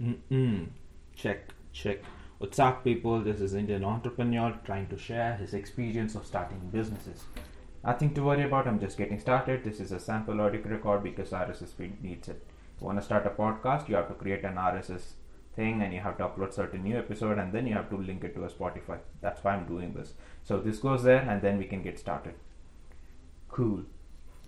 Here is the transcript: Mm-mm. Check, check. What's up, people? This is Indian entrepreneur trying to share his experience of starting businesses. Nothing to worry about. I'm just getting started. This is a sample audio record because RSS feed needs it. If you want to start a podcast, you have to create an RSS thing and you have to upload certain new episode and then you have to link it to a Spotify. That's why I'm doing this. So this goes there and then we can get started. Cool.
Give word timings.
Mm-mm. 0.00 0.68
Check, 1.16 1.50
check. 1.72 1.98
What's 2.38 2.60
up, 2.60 2.84
people? 2.84 3.20
This 3.20 3.40
is 3.40 3.54
Indian 3.54 3.82
entrepreneur 3.82 4.56
trying 4.64 4.86
to 4.88 4.96
share 4.96 5.34
his 5.36 5.54
experience 5.54 6.14
of 6.14 6.24
starting 6.24 6.70
businesses. 6.70 7.24
Nothing 7.84 8.14
to 8.14 8.22
worry 8.22 8.44
about. 8.44 8.68
I'm 8.68 8.78
just 8.78 8.96
getting 8.96 9.18
started. 9.18 9.64
This 9.64 9.80
is 9.80 9.90
a 9.90 9.98
sample 9.98 10.40
audio 10.40 10.62
record 10.62 11.02
because 11.02 11.30
RSS 11.30 11.74
feed 11.74 12.00
needs 12.00 12.28
it. 12.28 12.46
If 12.76 12.80
you 12.80 12.86
want 12.86 13.00
to 13.00 13.04
start 13.04 13.26
a 13.26 13.30
podcast, 13.30 13.88
you 13.88 13.96
have 13.96 14.06
to 14.06 14.14
create 14.14 14.44
an 14.44 14.54
RSS 14.54 15.14
thing 15.56 15.82
and 15.82 15.92
you 15.92 15.98
have 15.98 16.16
to 16.18 16.28
upload 16.28 16.52
certain 16.52 16.84
new 16.84 16.96
episode 16.96 17.38
and 17.38 17.52
then 17.52 17.66
you 17.66 17.74
have 17.74 17.90
to 17.90 17.96
link 17.96 18.22
it 18.22 18.36
to 18.36 18.44
a 18.44 18.48
Spotify. 18.48 19.00
That's 19.20 19.42
why 19.42 19.54
I'm 19.54 19.66
doing 19.66 19.94
this. 19.94 20.14
So 20.44 20.60
this 20.60 20.78
goes 20.78 21.02
there 21.02 21.28
and 21.28 21.42
then 21.42 21.58
we 21.58 21.64
can 21.64 21.82
get 21.82 21.98
started. 21.98 22.34
Cool. 23.48 23.82